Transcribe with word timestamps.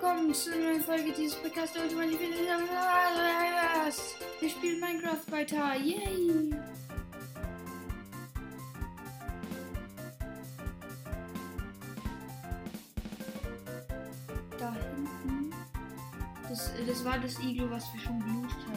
willkommen 0.00 0.34
zu 0.34 0.52
einer 0.52 0.64
neuen 0.64 0.82
Folge 0.82 1.10
dieses 1.12 1.36
Podcasts. 1.36 1.74
Und 1.78 1.96
meine 1.96 2.12
Wir 4.40 4.50
spielen 4.50 4.78
Minecraft 4.78 5.30
weiter. 5.30 5.74
Yay! 5.76 6.50
Da 14.58 14.74
hinten. 14.74 15.54
Das, 16.48 16.72
das 16.86 17.04
war 17.04 17.18
das 17.18 17.38
Iglo, 17.38 17.70
was 17.70 17.84
wir 17.94 18.00
schon 18.00 18.20
geloost 18.20 18.56
haben, 18.66 18.75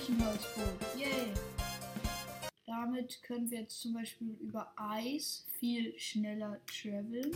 Eichenholzboot. 0.00 0.96
Yay! 0.96 1.32
Damit 2.66 3.22
können 3.22 3.50
wir 3.50 3.60
jetzt 3.60 3.80
zum 3.80 3.92
Beispiel 3.92 4.34
über 4.40 4.72
Eis 4.76 5.44
viel 5.58 5.98
schneller 5.98 6.58
traveln. 6.66 7.32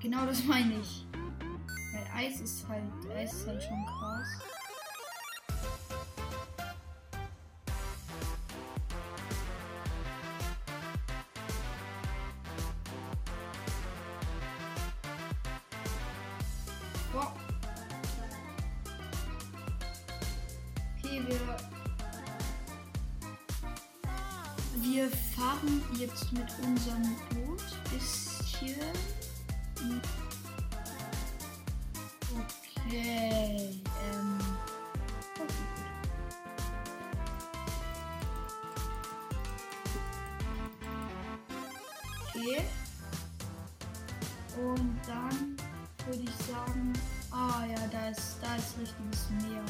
Genau 0.00 0.26
das 0.26 0.44
meine 0.44 0.80
ich. 0.80 1.06
Weil 1.12 2.26
Eis 2.26 2.40
ist 2.40 2.66
halt, 2.68 2.84
Eis 3.14 3.32
ist 3.34 3.46
halt 3.46 3.62
schon 3.62 3.84
krass. 3.84 4.53
Okay, 21.14 21.22
wir 21.28 21.40
Wir 24.82 25.08
fahren 25.36 25.82
jetzt 25.96 26.32
mit 26.32 26.48
unserem 26.64 27.16
Boot 27.30 27.62
bisschen. 27.90 28.74
Okay. 32.34 33.80
Ähm. 34.12 34.38
Okay. 42.28 42.64
Und 44.56 45.00
dann 45.06 45.56
würde 46.06 46.24
ich 46.24 46.46
sagen, 46.46 46.92
ah 47.30 47.64
ja, 47.66 47.86
da 47.92 48.08
ist, 48.08 48.38
da 48.42 48.56
ist 48.56 48.76
richtiges 48.78 49.30
Meer. 49.30 49.64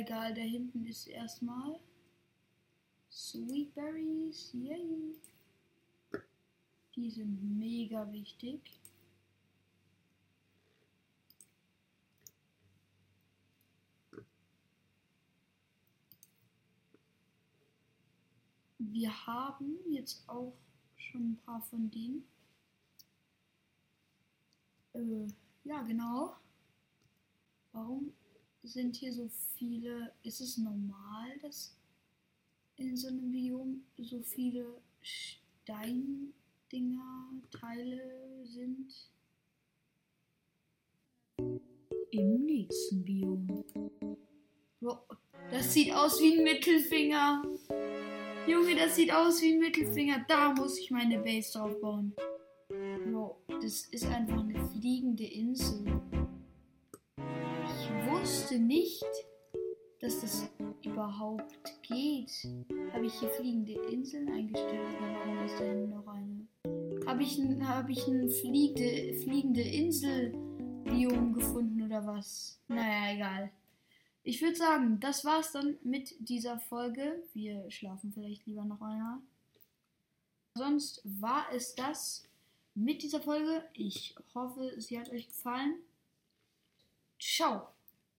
Egal, 0.00 0.34
da 0.34 0.40
hinten 0.40 0.86
ist 0.86 1.06
erstmal 1.06 1.78
Sweet 3.10 3.74
Berries. 3.74 4.52
Yay. 4.54 5.16
Die 6.94 7.10
sind 7.10 7.58
mega 7.58 8.10
wichtig. 8.12 8.60
Wir 18.78 19.26
haben 19.26 19.78
jetzt 19.88 20.28
auch 20.28 20.56
schon 20.96 21.32
ein 21.32 21.36
paar 21.44 21.62
von 21.62 21.90
denen. 21.90 22.24
Äh, 24.94 25.26
ja, 25.64 25.82
genau. 25.82 26.36
Warum 27.72 28.12
sind 28.62 28.96
hier 28.96 29.12
so 29.12 29.28
viele? 29.56 30.12
Ist 30.22 30.40
es 30.40 30.56
normal, 30.58 31.38
dass 31.42 31.76
in 32.76 32.96
so 32.96 33.08
einem 33.08 33.30
Biom 33.30 33.84
so 33.98 34.20
viele 34.20 34.80
Steindinger, 35.00 36.32
Teile 37.50 38.44
sind? 38.44 38.92
Im 42.10 42.44
nächsten 42.44 43.04
Biom. 43.04 43.64
Das 45.50 45.72
sieht 45.72 45.92
aus 45.92 46.20
wie 46.20 46.38
ein 46.38 46.44
Mittelfinger. 46.44 47.42
Junge, 48.46 48.76
das 48.76 48.96
sieht 48.96 49.12
aus 49.12 49.42
wie 49.42 49.52
ein 49.52 49.58
Mittelfinger. 49.58 50.24
Da 50.28 50.52
muss 50.54 50.78
ich 50.78 50.90
meine 50.90 51.18
Base 51.18 51.52
drauf 51.52 51.80
bauen. 51.80 52.14
Wow, 53.06 53.36
das 53.60 53.86
ist 53.86 54.06
einfach 54.06 54.40
eine 54.40 54.68
fliegende 54.68 55.09
wusste 58.50 58.64
nicht, 58.64 59.04
dass 60.00 60.22
das 60.22 60.50
überhaupt 60.82 61.82
geht. 61.82 62.32
Habe 62.92 63.06
ich 63.06 63.14
hier 63.14 63.28
fliegende 63.28 63.74
Inseln 63.92 64.28
eingestellt? 64.28 64.88
Warum 64.98 65.44
ist 65.44 65.60
da 65.60 65.72
noch 65.72 66.06
eine? 66.08 66.48
Habe 67.06 67.22
ich 67.22 67.38
ein, 67.38 67.68
hab 67.68 67.88
ich 67.88 68.08
ein 68.08 68.28
fliegende, 68.28 69.14
fliegende 69.22 69.60
Insel-Biom 69.60 71.32
gefunden 71.32 71.82
oder 71.82 72.04
was? 72.04 72.60
Naja, 72.66 73.14
egal. 73.14 73.52
Ich 74.24 74.42
würde 74.42 74.56
sagen, 74.56 74.98
das 74.98 75.24
war's 75.24 75.52
dann 75.52 75.76
mit 75.84 76.16
dieser 76.18 76.58
Folge. 76.58 77.22
Wir 77.32 77.70
schlafen 77.70 78.12
vielleicht 78.12 78.46
lieber 78.46 78.64
noch 78.64 78.80
einmal. 78.80 79.18
Sonst 80.56 81.02
war 81.04 81.46
es 81.54 81.76
das 81.76 82.24
mit 82.74 83.04
dieser 83.04 83.20
Folge. 83.20 83.64
Ich 83.74 84.16
hoffe, 84.34 84.74
sie 84.80 84.98
hat 84.98 85.08
euch 85.10 85.28
gefallen. 85.28 85.76
Ciao. 87.20 87.68